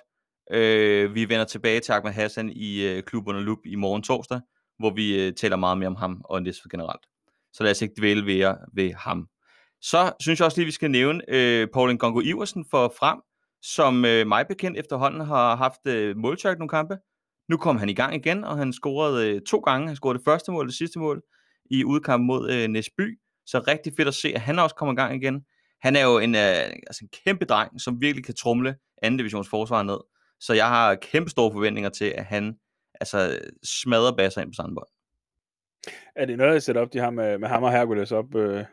Øh, 0.50 1.14
vi 1.14 1.28
vender 1.28 1.44
tilbage 1.44 1.80
til 1.80 1.92
Ahmed 1.92 2.12
Hassan 2.12 2.50
i 2.50 2.86
øh, 2.86 3.02
klub 3.02 3.28
under 3.28 3.40
lup 3.40 3.58
i 3.64 3.74
morgen 3.74 4.02
torsdag, 4.02 4.40
hvor 4.78 4.90
vi 4.90 5.26
øh, 5.26 5.32
taler 5.32 5.56
meget 5.56 5.78
mere 5.78 5.86
om 5.86 5.96
ham 5.96 6.20
og 6.24 6.42
næste 6.42 6.68
generelt. 6.68 7.06
Så 7.52 7.62
lad 7.62 7.70
os 7.70 7.82
ikke 7.82 7.94
dvæle 7.98 8.26
ved, 8.26 8.54
ved 8.74 8.92
ham 8.92 9.28
så 9.80 10.12
synes 10.20 10.40
jeg 10.40 10.46
også 10.46 10.58
lige, 10.58 10.66
vi 10.66 10.70
skal 10.72 10.90
nævne 10.90 11.20
øh, 11.28 11.68
Paul 11.74 11.98
Gongo 11.98 12.20
Iversen 12.20 12.64
for 12.70 12.94
frem, 12.98 13.18
som 13.62 14.04
øh, 14.04 14.26
mig 14.26 14.46
bekendt 14.48 14.78
efterhånden 14.78 15.20
har 15.20 15.56
haft 15.56 15.86
øh, 15.86 16.16
måltørk 16.16 16.58
nogle 16.58 16.68
kampe. 16.68 16.98
Nu 17.48 17.56
kom 17.56 17.76
han 17.76 17.88
i 17.88 17.94
gang 17.94 18.14
igen, 18.14 18.44
og 18.44 18.56
han 18.56 18.72
scorede 18.72 19.30
øh, 19.30 19.40
to 19.40 19.58
gange. 19.58 19.86
Han 19.86 19.96
scorede 19.96 20.18
det 20.18 20.24
første 20.24 20.52
mål 20.52 20.64
og 20.64 20.68
det 20.68 20.76
sidste 20.76 20.98
mål 20.98 21.22
i 21.70 21.84
udkamp 21.84 22.24
mod 22.24 22.50
øh, 22.50 22.68
Næsby. 22.68 23.18
Så 23.46 23.64
rigtig 23.68 23.92
fedt 23.96 24.08
at 24.08 24.14
se, 24.14 24.28
at 24.34 24.40
han 24.40 24.58
også 24.58 24.74
kommer 24.74 24.92
i 24.92 24.96
gang 24.96 25.22
igen. 25.22 25.44
Han 25.82 25.96
er 25.96 26.04
jo 26.04 26.18
en, 26.18 26.34
øh, 26.34 26.40
altså 26.86 26.98
en 27.02 27.08
kæmpe 27.24 27.44
dreng, 27.44 27.80
som 27.80 28.00
virkelig 28.00 28.24
kan 28.24 28.34
trumle 28.34 28.76
anden 29.02 29.18
divisions 29.18 29.48
forsvar 29.48 29.82
ned. 29.82 29.98
Så 30.40 30.54
jeg 30.54 30.68
har 30.68 30.94
kæmpe 30.94 31.30
store 31.30 31.52
forventninger 31.52 31.90
til, 31.90 32.04
at 32.04 32.24
han 32.24 32.54
altså, 33.00 33.38
smadrer 33.64 34.16
basser 34.16 34.40
ind 34.40 34.50
på 34.50 34.54
Sandbold. 34.54 34.88
Er 36.16 36.26
det 36.26 36.38
noget, 36.38 36.52
jeg 36.52 36.62
sætter 36.62 36.82
op, 36.82 36.92
de 36.92 36.98
har 36.98 37.10
med, 37.10 37.38
med 37.38 37.48
ham 37.48 37.62
og 37.62 37.72
Hercules 37.72 38.12
op, 38.12 38.34
øh, 38.34 38.64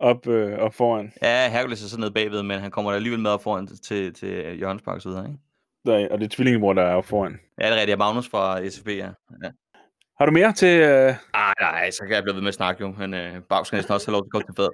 op, 0.00 0.26
øh, 0.26 0.58
op 0.58 0.74
foran. 0.74 1.12
Ja, 1.22 1.50
Hercules 1.50 1.84
er 1.84 1.88
så 1.88 2.00
nede 2.00 2.10
bagved, 2.10 2.42
men 2.42 2.60
han 2.60 2.70
kommer 2.70 2.92
alligevel 2.92 3.20
med 3.20 3.30
op 3.30 3.42
foran 3.42 3.66
til, 3.66 4.14
til 4.14 4.60
Jørgens 4.60 4.82
Park 4.82 5.04
videre, 5.04 5.26
ikke? 5.26 5.38
Der, 5.86 6.08
og 6.10 6.18
det 6.18 6.24
er 6.24 6.36
tvillingebror, 6.36 6.72
der 6.72 6.82
er 6.82 6.94
op 6.94 7.04
foran. 7.04 7.38
Ja, 7.60 7.66
det 7.66 7.72
er 7.72 7.80
rigtigt. 7.80 7.98
Magnus 7.98 8.28
fra 8.28 8.68
SFB, 8.68 8.88
ja. 8.88 9.10
ja. 9.44 9.50
Har 10.18 10.26
du 10.26 10.32
mere 10.32 10.52
til... 10.52 10.80
Øh... 10.80 11.14
Ej, 11.34 11.54
nej, 11.60 11.90
så 11.90 12.04
kan 12.06 12.14
jeg 12.14 12.22
blive 12.22 12.34
ved 12.34 12.42
med 12.42 12.48
at 12.48 12.54
snakke 12.54 12.84
jo, 12.84 12.94
men 12.98 13.14
øh, 13.14 13.42
Bag 13.48 13.66
skal 13.66 13.76
næsten 13.76 13.94
også 13.94 14.06
have 14.06 14.12
lov 14.12 14.22
til 14.22 14.28
at 14.28 14.32
komme 14.32 14.46
til 14.46 14.56
fed. 14.56 14.70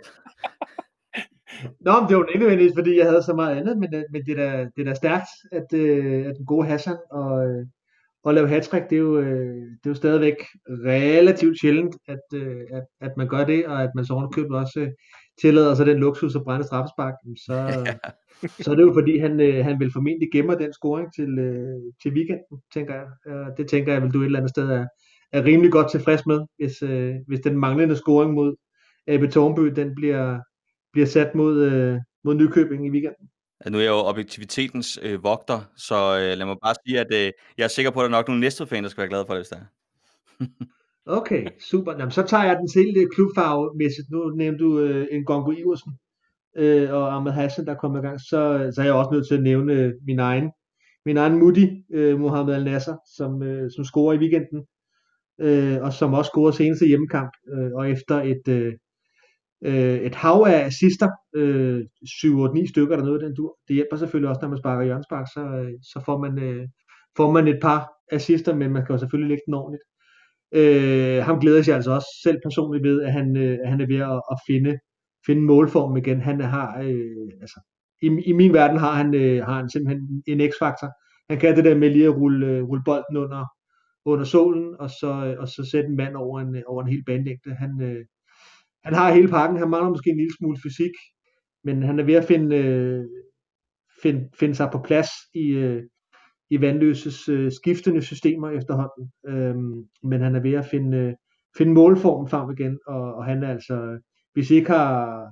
Nå, 1.86 2.00
men 2.00 2.08
det 2.08 2.16
var 2.16 2.24
ikke 2.24 2.38
nødvendigvis, 2.38 2.74
fordi 2.76 2.98
jeg 2.98 3.06
havde 3.06 3.22
så 3.22 3.34
meget 3.34 3.56
andet, 3.56 3.78
men, 3.78 3.94
øh, 3.94 4.02
men 4.12 4.24
det, 4.26 4.32
er 4.38 4.50
da, 4.50 4.58
det 4.76 4.80
er 4.80 4.84
da 4.84 4.94
stærkt, 4.94 5.28
at, 5.52 5.68
øh, 5.72 6.26
at 6.26 6.36
den 6.36 6.46
gode 6.46 6.66
Hassan 6.66 6.96
og, 7.10 7.46
øh, 7.46 7.66
at 8.26 8.34
lave 8.34 8.48
hattrick, 8.48 8.90
det 8.90 8.96
er 8.96 9.00
jo, 9.00 9.18
øh, 9.18 9.56
det 9.56 9.84
er 9.84 9.90
jo 9.90 9.94
stadigvæk 9.94 10.36
relativt 10.68 11.60
sjældent, 11.60 11.96
at, 12.08 12.20
øh, 12.34 12.60
at, 12.72 12.84
at 13.00 13.12
man 13.16 13.28
gør 13.28 13.44
det, 13.44 13.66
og 13.66 13.82
at 13.82 13.90
man 13.94 14.04
så 14.04 14.28
købet 14.32 14.56
også 14.56 14.80
øh, 14.80 14.88
tillader 15.40 15.74
sig 15.74 15.86
den 15.86 15.98
luksus 15.98 16.36
at 16.36 16.44
brænde 16.44 16.66
straffespark, 16.66 17.14
så, 17.46 17.54
ja. 17.54 17.94
så 18.64 18.70
er 18.70 18.74
det 18.74 18.82
jo 18.82 18.92
fordi, 18.92 19.18
han, 19.18 19.62
han 19.64 19.80
vil 19.80 19.92
formentlig 19.92 20.28
gemmer 20.32 20.54
den 20.54 20.72
scoring 20.72 21.14
til, 21.14 21.30
til 22.02 22.12
weekenden, 22.12 22.60
tænker 22.74 22.94
jeg. 22.94 23.06
Det 23.56 23.68
tænker 23.68 23.92
jeg, 23.92 24.02
vil 24.02 24.10
du 24.10 24.20
et 24.20 24.24
eller 24.26 24.38
andet 24.38 24.50
sted 24.50 24.68
er, 24.68 24.86
er 25.32 25.44
rimelig 25.44 25.72
godt 25.72 25.90
tilfreds 25.90 26.26
med, 26.26 26.40
hvis, 26.58 26.78
hvis 27.26 27.40
den 27.40 27.58
manglende 27.58 27.96
scoring 27.96 28.34
mod 28.34 28.56
AB 29.06 29.30
Tornby, 29.30 29.62
den 29.62 29.94
bliver, 29.94 30.38
bliver 30.92 31.06
sat 31.06 31.34
mod, 31.34 31.56
mod 32.24 32.34
Nykøbing 32.34 32.86
i 32.86 32.90
weekenden. 32.90 33.28
Nu 33.70 33.78
er 33.78 33.82
jeg 33.82 33.90
jo 33.90 33.96
objektivitetens 33.96 34.98
øh, 35.02 35.24
vogter, 35.24 35.60
så 35.76 35.94
øh, 35.94 36.38
lad 36.38 36.46
mig 36.46 36.56
bare 36.62 36.74
sige, 36.86 37.00
at 37.00 37.06
øh, 37.12 37.32
jeg 37.58 37.64
er 37.64 37.68
sikker 37.68 37.90
på, 37.90 38.00
at 38.00 38.02
der 38.02 38.08
er 38.08 38.18
nok 38.18 38.28
nogle 38.28 38.40
næste 38.40 38.66
fan, 38.66 38.82
der 38.82 38.88
skal 38.88 39.00
være 39.00 39.08
glade 39.08 39.24
for 39.26 39.34
det, 39.34 39.40
hvis 39.40 39.48
der 39.48 39.60
Okay, 41.06 41.48
super. 41.70 41.92
Jamen, 41.92 42.10
så 42.10 42.22
tager 42.22 42.44
jeg 42.44 42.56
den 42.56 42.68
til 42.68 43.08
klubfarvemæssigt. 43.14 44.10
Nu 44.10 44.28
nævnte 44.28 44.64
du 44.64 44.80
øh, 44.80 45.06
en 45.10 45.24
Gongo 45.24 45.50
Iversen 45.50 45.92
øh, 46.56 46.92
og 46.92 47.14
Ahmed 47.14 47.32
Hassan, 47.32 47.66
der 47.66 47.74
kom 47.74 47.96
i 47.96 48.00
gang. 48.00 48.20
Så, 48.20 48.58
øh, 48.58 48.72
så 48.72 48.80
er 48.80 48.84
jeg 48.84 48.94
også 48.94 49.10
nødt 49.12 49.28
til 49.28 49.34
at 49.34 49.42
nævne 49.42 49.72
øh, 49.72 49.92
min 50.06 50.18
egen, 50.18 50.50
min 51.06 51.16
egen 51.16 51.38
Mudi, 51.38 51.84
øh, 51.92 52.20
Mohamed 52.20 52.54
Al-Nasser, 52.54 52.96
som, 53.16 53.42
øh, 53.42 53.70
som 53.76 53.84
scorer 53.84 54.14
i 54.14 54.18
weekenden. 54.18 54.66
Øh, 55.40 55.82
og 55.82 55.92
som 55.92 56.14
også 56.14 56.28
scorer 56.28 56.50
seneste 56.50 56.86
hjemmekamp. 56.86 57.30
Øh, 57.54 57.70
og 57.74 57.90
efter 57.90 58.22
et, 58.22 58.48
øh, 58.48 58.72
øh, 59.64 59.98
et 60.08 60.14
hav 60.14 60.44
af 60.46 60.66
assister, 60.66 61.08
øh, 61.36 61.80
7-8-9 62.06 62.68
stykker 62.68 62.94
eller 62.94 63.06
noget 63.06 63.20
den 63.20 63.34
dur. 63.34 63.56
Det 63.68 63.74
hjælper 63.76 63.96
selvfølgelig 63.96 64.28
også, 64.28 64.42
når 64.42 64.48
man 64.48 64.58
sparker 64.58 64.84
hjørnspark, 64.84 65.26
så, 65.34 65.40
øh, 65.40 65.72
så 65.82 66.02
får, 66.06 66.18
man, 66.18 66.38
øh, 66.38 66.68
får 67.16 67.30
man 67.30 67.48
et 67.48 67.58
par 67.62 67.80
assister, 68.12 68.54
men 68.54 68.72
man 68.72 68.86
kan 68.86 68.94
jo 68.94 68.98
selvfølgelig 68.98 69.28
lægge 69.28 69.42
den 69.46 69.54
ordentligt. 69.54 69.84
Øh, 70.54 71.24
ham 71.24 71.40
glæder 71.40 71.62
sig 71.62 71.74
altså 71.74 71.90
også 71.92 72.10
selv 72.22 72.38
personligt 72.44 72.84
ved, 72.84 73.02
at 73.02 73.12
han, 73.12 73.36
øh, 73.36 73.58
at 73.64 73.70
han 73.70 73.80
er 73.80 73.86
ved 73.86 74.00
at, 74.14 74.20
at 74.32 74.38
finde, 74.48 74.78
finde 75.26 75.42
målform 75.42 75.96
igen. 75.96 76.20
Han 76.20 76.40
har, 76.40 76.78
øh, 76.78 77.28
altså, 77.40 77.60
i, 78.02 78.06
i 78.30 78.32
min 78.32 78.52
verden 78.52 78.78
har 78.78 78.92
han, 78.92 79.14
øh, 79.14 79.44
har 79.44 79.56
han 79.56 79.70
simpelthen 79.70 80.22
en 80.26 80.50
x-faktor. 80.50 80.90
Han 81.30 81.38
kan 81.40 81.56
det 81.56 81.64
der 81.64 81.74
med 81.74 81.90
lige 81.90 82.06
at 82.06 82.16
rulle, 82.16 82.46
øh, 82.46 82.62
rulle 82.62 82.82
bolden 82.84 83.16
under, 83.16 83.44
under 84.04 84.24
solen, 84.24 84.74
og 84.78 84.90
så, 84.90 85.10
øh, 85.26 85.40
og 85.40 85.48
så 85.48 85.68
sætte 85.70 85.88
en 85.88 85.96
mand 85.96 86.14
over 86.16 86.40
en, 86.40 86.62
over 86.66 86.82
en 86.82 86.92
hel 86.92 87.04
banelængde. 87.06 87.54
Han, 87.54 87.82
øh, 87.82 88.04
han 88.84 88.94
har 88.94 89.12
hele 89.12 89.28
pakken. 89.28 89.58
Han 89.58 89.70
mangler 89.70 89.90
måske 89.90 90.10
en 90.10 90.16
lille 90.16 90.36
smule 90.38 90.58
fysik, 90.62 90.92
men 91.64 91.82
han 91.82 91.98
er 91.98 92.04
ved 92.04 92.14
at 92.14 92.24
finde, 92.24 92.56
øh, 92.56 93.04
finde, 94.02 94.28
finde 94.34 94.54
sig 94.54 94.68
på 94.72 94.78
plads 94.78 95.08
i, 95.34 95.48
øh, 95.48 95.82
i 96.50 96.60
Vandløses 96.60 97.28
øh, 97.28 97.52
skiftende 97.52 98.02
systemer 98.02 98.50
efterhånden. 98.50 99.12
Øhm, 99.28 99.84
men 100.02 100.20
han 100.20 100.34
er 100.34 100.40
ved 100.40 100.52
at 100.52 100.66
finde, 100.66 100.98
øh, 100.98 101.14
finde 101.56 101.72
målformen 101.72 102.28
frem 102.28 102.50
igen, 102.50 102.78
og, 102.86 103.14
og 103.14 103.24
han 103.24 103.42
er 103.42 103.48
altså, 103.48 103.98
hvis 104.32 104.50
I 104.50 104.54
ikke 104.54 104.70
har, 104.70 105.24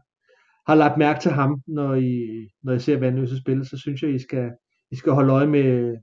har 0.66 0.75
lagt 0.75 0.99
mærke 0.99 1.21
til 1.21 1.30
ham, 1.30 1.62
når 1.66 1.94
I, 1.94 2.28
når 2.62 2.73
I 2.73 2.78
ser 2.78 2.99
Vandløse 2.99 3.38
spille, 3.38 3.64
så 3.64 3.78
synes 3.78 4.02
jeg, 4.02 4.14
I 4.14 4.18
skal, 4.18 4.50
I 4.90 4.97
skal 4.97 5.12
holde 5.12 5.32
øje 5.32 5.47
med, 5.47 5.97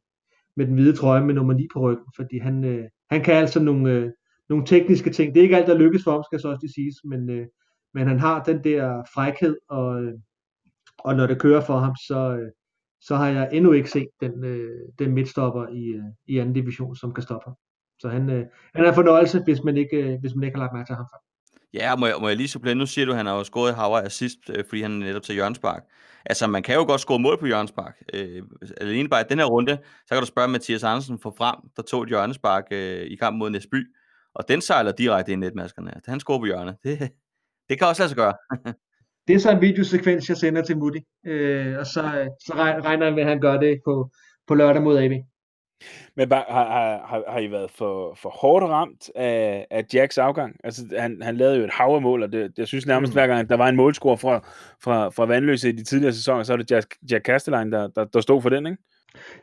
med 0.55 0.65
den 0.65 0.73
hvide 0.73 0.95
trøje 0.95 1.25
med 1.25 1.33
nummer 1.33 1.53
9 1.53 1.67
på 1.73 1.79
ryggen, 1.79 2.05
fordi 2.15 2.37
han, 2.37 2.63
øh, 2.63 2.85
han 3.09 3.23
kan 3.23 3.33
altså 3.33 3.63
nogle, 3.63 3.91
øh, 3.91 4.11
nogle 4.49 4.65
tekniske 4.65 5.09
ting. 5.09 5.33
Det 5.33 5.39
er 5.39 5.43
ikke 5.43 5.57
alt, 5.57 5.67
der 5.67 5.77
lykkes 5.77 6.03
for 6.03 6.11
ham, 6.11 6.23
skal 6.23 6.39
så 6.39 6.47
også 6.47 6.61
det 6.61 6.73
siges, 6.75 6.95
men, 7.03 7.29
øh, 7.29 7.47
men 7.93 8.07
han 8.07 8.19
har 8.19 8.43
den 8.43 8.63
der 8.63 9.03
frækhed 9.13 9.57
og, 9.69 10.03
øh, 10.03 10.13
og 10.99 11.15
når 11.15 11.27
det 11.27 11.41
kører 11.41 11.61
for 11.61 11.77
ham, 11.77 11.95
så, 12.07 12.37
øh, 12.41 12.51
så 13.01 13.15
har 13.15 13.27
jeg 13.27 13.49
endnu 13.53 13.71
ikke 13.71 13.89
set 13.89 14.07
den, 14.21 14.43
øh, 14.43 14.81
den 14.99 15.13
midtstopper 15.13 15.67
i, 15.67 15.83
øh, 15.85 16.03
i 16.27 16.37
anden 16.37 16.55
division, 16.55 16.95
som 16.95 17.13
kan 17.13 17.23
stoppe 17.23 17.43
ham. 17.45 17.55
Så 17.99 18.09
han, 18.09 18.29
øh, 18.29 18.45
han 18.75 18.85
er 18.85 18.89
en 18.89 18.95
fornøjelse, 18.95 19.41
hvis 19.43 19.63
man 19.63 19.77
ikke, 19.77 19.97
øh, 19.97 20.19
hvis 20.19 20.35
man 20.35 20.43
ikke 20.43 20.57
har 20.57 20.63
lagt 20.63 20.73
mærke 20.73 20.87
til 20.87 20.95
ham 20.95 21.05
før. 21.13 21.19
Ja, 21.73 21.95
må 21.95 22.05
jeg, 22.05 22.15
må 22.21 22.27
jeg 22.27 22.37
lige 22.37 22.47
supplere, 22.47 22.75
nu 22.75 22.85
siger 22.85 23.05
du, 23.05 23.11
at 23.11 23.17
han 23.17 23.25
har 23.25 23.37
jo 23.37 23.43
scoret 23.43 23.75
Havre 23.75 24.05
assist, 24.05 24.49
øh, 24.49 24.63
fordi 24.69 24.81
han 24.81 24.91
er 24.91 25.05
netop 25.05 25.21
til 25.21 25.35
Jørgenspark. 25.35 25.83
Altså, 26.25 26.47
man 26.47 26.63
kan 26.63 26.75
jo 26.75 26.83
godt 26.83 27.01
score 27.01 27.19
mål 27.19 27.39
på 27.39 27.47
Jørgenspark. 27.47 28.01
Øh, 28.13 28.43
alene 28.81 29.09
bare 29.09 29.21
i 29.21 29.25
den 29.29 29.39
her 29.39 29.45
runde, 29.45 29.77
så 30.07 30.13
kan 30.15 30.19
du 30.19 30.25
spørge 30.25 30.47
Mathias 30.47 30.83
Andersen 30.83 31.19
for 31.19 31.33
frem, 31.37 31.55
der 31.75 31.81
tog 31.81 32.03
et 32.03 32.11
Jørgenspark 32.11 32.63
øh, 32.71 33.01
i 33.01 33.15
kamp 33.15 33.37
mod 33.37 33.49
Næsby, 33.49 33.93
og 34.39 34.47
den 34.47 34.61
sejler 34.61 34.91
direkte 34.91 35.31
ind 35.31 35.43
i 35.43 35.45
netmaskerne. 35.45 35.91
Han 36.05 36.19
scorer 36.19 36.39
på 36.39 36.45
hjørnet. 36.45 36.75
Det, 36.83 37.11
det 37.69 37.77
kan 37.77 37.87
også 37.87 38.01
lade 38.01 38.09
sig 38.09 38.17
gøre. 38.17 38.33
det 39.27 39.35
er 39.35 39.39
så 39.39 39.51
en 39.51 39.61
videosekvens, 39.61 40.29
jeg 40.29 40.37
sender 40.37 40.61
til 40.61 40.77
Mutti, 40.77 40.99
øh, 41.25 41.77
og 41.79 41.85
så, 41.85 42.29
så 42.45 42.53
regner 42.55 43.05
jeg 43.05 43.15
med, 43.15 43.23
at 43.23 43.29
han 43.29 43.39
gør 43.39 43.59
det 43.59 43.81
på, 43.85 44.11
på 44.47 44.55
lørdag 44.55 44.83
mod 44.83 44.97
AB. 44.99 45.11
Men 46.15 46.31
har, 46.31 46.45
har, 46.49 47.07
har, 47.07 47.23
har 47.31 47.39
I 47.39 47.51
været 47.51 47.71
for, 47.71 48.17
for 48.21 48.29
hårdt 48.29 48.65
ramt 48.65 49.09
af, 49.15 49.67
af 49.71 49.85
Jacks 49.93 50.17
afgang? 50.17 50.55
Altså, 50.63 50.81
han, 50.97 51.21
han 51.21 51.37
lavede 51.37 51.57
jo 51.57 51.63
et 51.63 51.73
hav 51.73 51.95
af 51.95 52.01
mål, 52.01 52.23
og 52.23 52.31
det, 52.31 52.51
jeg 52.57 52.67
synes 52.67 52.85
nærmest 52.85 53.11
mm. 53.11 53.15
hver 53.15 53.27
gang, 53.27 53.49
der 53.49 53.57
var 53.57 53.67
en 53.69 53.75
målscore 53.75 54.17
fra, 54.17 54.39
fra, 54.83 55.09
fra 55.09 55.25
Vandløse 55.25 55.69
i 55.69 55.71
de 55.71 55.83
tidligere 55.83 56.13
sæsoner, 56.13 56.43
så 56.43 56.53
er 56.53 56.57
det 56.57 56.71
Jack, 56.71 56.95
Jack 57.11 57.25
Castelline, 57.25 57.71
der, 57.71 57.87
der, 57.87 58.05
der 58.05 58.21
stod 58.21 58.41
for 58.41 58.49
den, 58.49 58.67
ikke? 58.67 58.77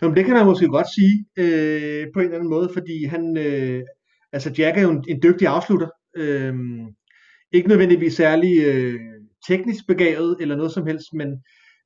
Jamen, 0.02 0.16
det 0.16 0.24
kan 0.24 0.34
man 0.34 0.46
måske 0.46 0.66
godt 0.68 0.86
sige 0.94 1.24
øh, 1.36 2.06
på 2.14 2.18
en 2.18 2.24
eller 2.24 2.36
anden 2.36 2.50
måde, 2.50 2.70
fordi 2.72 3.04
han, 3.04 3.36
øh, 3.36 3.82
altså 4.36 4.50
Jack 4.58 4.78
er 4.78 4.82
jo 4.82 4.90
en, 4.90 5.04
en 5.08 5.22
dygtig 5.22 5.46
afslutter. 5.48 5.88
Øh, 6.16 6.54
ikke 7.52 7.68
nødvendigvis 7.68 8.14
særlig 8.14 8.64
øh, 8.64 9.00
teknisk 9.48 9.86
begavet 9.88 10.36
eller 10.40 10.56
noget 10.56 10.72
som 10.72 10.86
helst, 10.86 11.08
men, 11.12 11.28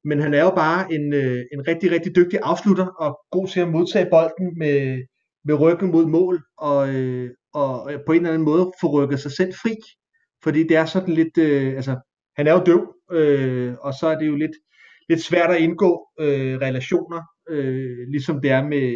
men 0.05 0.21
han 0.21 0.35
er 0.35 0.43
jo 0.43 0.51
bare 0.51 0.93
en, 0.95 1.13
øh, 1.13 1.45
en 1.53 1.69
rigtig, 1.69 1.91
rigtig 1.91 2.17
dygtig 2.17 2.39
afslutter 2.43 2.87
og 2.87 3.21
god 3.31 3.49
til 3.49 3.61
at 3.61 3.69
modtage 3.69 4.11
bolden 4.11 4.59
med, 4.59 5.05
med 5.45 5.55
ryggen 5.61 5.91
mod 5.91 6.07
mål 6.07 6.43
og, 6.59 6.95
øh, 6.95 7.31
og 7.55 7.93
øh, 7.93 7.99
på 8.07 8.13
en 8.13 8.19
eller 8.19 8.31
anden 8.31 8.45
måde 8.45 8.73
få 8.81 8.87
rykket 8.91 9.21
sig 9.21 9.33
selv 9.33 9.53
fri. 9.63 9.75
Fordi 10.45 10.63
det 10.63 10.77
er 10.77 10.87
sådan 10.87 11.15
lidt, 11.15 11.39
øh, 11.39 11.77
altså 11.77 11.97
han 12.37 12.47
er 12.47 12.53
jo 12.53 12.63
døv, 12.67 12.95
øh, 13.13 13.75
og 13.81 13.95
så 14.01 14.07
er 14.07 14.19
det 14.19 14.27
jo 14.27 14.37
lidt, 14.37 14.57
lidt 15.09 15.23
svært 15.23 15.51
at 15.51 15.61
indgå 15.61 16.09
øh, 16.21 16.57
relationer, 16.59 17.23
øh, 17.51 17.99
ligesom 18.09 18.41
det 18.41 18.51
er 18.51 18.63
med, 18.69 18.87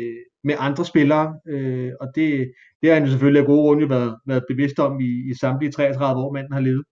med 0.44 0.54
andre 0.58 0.84
spillere, 0.84 1.38
øh, 1.48 1.92
og 2.00 2.08
det, 2.14 2.52
det 2.82 2.88
har 2.90 2.94
han 2.94 3.04
jo 3.04 3.10
selvfølgelig 3.10 3.40
af 3.40 3.46
gode 3.46 3.62
grunde 3.62 3.88
været, 3.88 4.16
været 4.26 4.44
bevidst 4.48 4.78
om 4.78 5.00
i, 5.00 5.30
i 5.30 5.34
samtlige 5.40 5.72
33 5.72 6.22
år, 6.22 6.32
manden 6.32 6.52
har 6.52 6.60
levet. 6.60 6.84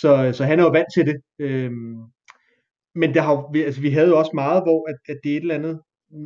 Så, 0.00 0.30
så 0.34 0.44
han 0.44 0.58
er 0.58 0.62
jo 0.62 0.70
vant 0.70 0.88
til 0.94 1.06
det. 1.06 1.16
Øh, 1.38 1.70
men 2.94 3.14
det 3.14 3.22
har, 3.22 3.52
vi, 3.52 3.62
altså, 3.62 3.80
vi 3.80 3.90
havde 3.90 4.08
jo 4.08 4.18
også 4.18 4.30
meget, 4.34 4.62
hvor 4.62 4.88
at, 4.88 4.96
at 5.08 5.20
det 5.24 5.36
et 5.36 5.40
eller 5.40 5.54
andet 5.54 5.80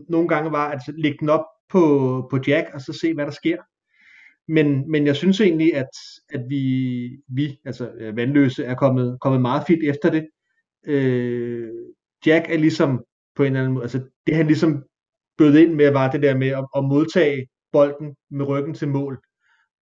nogle 0.08 0.28
gange 0.28 0.52
var 0.52 0.70
at 0.70 0.80
lægge 0.98 1.18
den 1.20 1.28
op 1.28 1.44
på, 1.70 1.82
på 2.30 2.38
Jack, 2.46 2.66
og 2.74 2.80
så 2.80 2.92
se, 2.92 3.14
hvad 3.14 3.26
der 3.26 3.32
sker. 3.32 3.56
Men, 4.48 4.90
men 4.90 5.06
jeg 5.06 5.16
synes 5.16 5.40
egentlig, 5.40 5.74
at, 5.76 5.88
at 6.28 6.44
vi, 6.48 6.62
vi, 7.28 7.58
altså 7.64 7.90
øh, 7.98 8.16
Vandløse, 8.16 8.64
er 8.64 8.74
kommet, 8.74 9.18
kommet 9.20 9.40
meget 9.40 9.62
fint 9.66 9.84
efter 9.84 10.10
det. 10.10 10.26
Øh, 10.86 11.68
Jack 12.26 12.50
er 12.50 12.58
ligesom 12.58 13.04
på 13.36 13.42
en 13.42 13.46
eller 13.46 13.60
anden 13.60 13.72
måde, 13.72 13.84
altså 13.84 14.00
det 14.26 14.36
han 14.36 14.46
ligesom 14.46 14.84
bød 15.38 15.56
ind 15.56 15.74
med, 15.74 15.90
var 15.92 16.10
det 16.10 16.22
der 16.22 16.36
med 16.36 16.48
at, 16.48 16.66
at 16.76 16.84
modtage 16.84 17.46
bolden 17.72 18.16
med 18.30 18.48
ryggen 18.48 18.74
til 18.74 18.88
mål, 18.88 19.22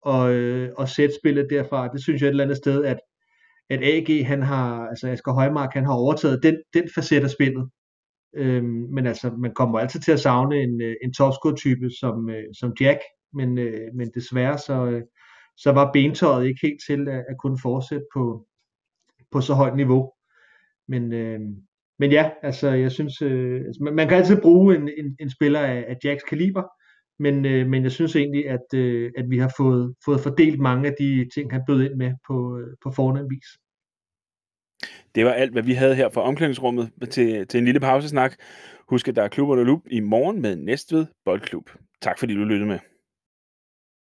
og, 0.02 0.32
øh, 0.32 0.72
og 0.76 0.88
sætte 0.88 1.14
spillet 1.14 1.46
derfra. 1.50 1.88
Det 1.88 2.02
synes 2.02 2.22
jeg 2.22 2.26
et 2.28 2.30
eller 2.30 2.44
andet 2.44 2.56
sted, 2.56 2.84
at, 2.84 3.00
at 3.70 3.82
AG, 3.82 4.26
han 4.26 4.42
har, 4.42 4.86
altså 4.86 5.08
Asger 5.08 5.32
Højmark, 5.32 5.74
han 5.74 5.84
har 5.84 5.92
overtaget 5.92 6.42
den, 6.42 6.56
den 6.74 6.88
facet 6.94 7.24
af 7.24 7.30
spillet. 7.30 7.70
Øhm, 8.34 8.86
men 8.94 9.06
altså, 9.06 9.30
man 9.30 9.54
kommer 9.54 9.78
altid 9.78 10.00
til 10.00 10.12
at 10.12 10.20
savne 10.20 10.56
en, 10.56 10.82
øh, 10.82 10.96
en 11.02 11.12
topscore-type 11.12 11.90
som, 12.00 12.30
øh, 12.30 12.44
som 12.54 12.72
Jack, 12.80 13.00
men, 13.32 13.58
øh, 13.58 13.94
men 13.94 14.10
desværre 14.14 14.58
så, 14.58 14.86
øh, 14.86 15.02
så 15.56 15.72
var 15.72 15.92
bentøjet 15.92 16.46
ikke 16.46 16.60
helt 16.62 16.80
til 16.86 17.08
at, 17.08 17.24
at 17.28 17.36
kunne 17.38 17.58
fortsætte 17.62 18.06
på, 18.14 18.46
på 19.32 19.40
så 19.40 19.54
højt 19.54 19.76
niveau. 19.76 20.12
Men, 20.88 21.12
øh, 21.12 21.40
men 22.00 22.12
ja, 22.12 22.30
altså 22.42 22.70
jeg 22.70 22.92
synes, 22.92 23.22
øh, 23.22 23.60
altså, 23.66 23.84
man, 23.84 23.94
man 23.94 24.08
kan 24.08 24.16
altid 24.16 24.40
bruge 24.42 24.76
en, 24.76 24.90
en, 24.98 25.16
en 25.20 25.30
spiller 25.30 25.60
af, 25.60 25.84
af 25.88 25.96
Jacks 26.04 26.22
kaliber, 26.22 26.62
men, 27.18 27.46
øh, 27.46 27.66
men 27.66 27.82
jeg 27.82 27.92
synes 27.92 28.16
egentlig, 28.16 28.48
at, 28.48 28.74
øh, 28.74 29.12
at 29.18 29.30
vi 29.30 29.38
har 29.38 29.52
fået, 29.56 29.94
fået 30.04 30.20
fordelt 30.20 30.60
mange 30.60 30.88
af 30.88 30.94
de 30.98 31.28
ting, 31.34 31.52
han 31.52 31.62
bød 31.66 31.82
ind 31.82 31.94
med 31.94 32.12
på, 32.26 32.58
øh, 32.58 32.76
på 32.82 32.90
fornem 32.90 33.30
vis. 33.30 33.46
Det 35.14 35.24
var 35.24 35.32
alt, 35.32 35.52
hvad 35.52 35.62
vi 35.62 35.72
havde 35.72 35.94
her 35.94 36.08
fra 36.08 36.22
omklædningsrummet 36.22 36.90
til, 37.10 37.46
til 37.46 37.58
en 37.58 37.64
lille 37.64 37.80
pausesnak. 37.80 38.36
Husk, 38.88 39.08
at 39.08 39.16
der 39.16 39.22
er 39.22 39.28
klub 39.28 39.48
under 39.48 39.64
Loop 39.64 39.80
i 39.90 40.00
morgen 40.00 40.42
med 40.42 40.56
Næstved 40.56 41.06
Boldklub. 41.24 41.70
Tak 42.02 42.18
fordi 42.18 42.34
du 42.34 42.44
lyttede 42.44 42.68
med. 42.68 42.78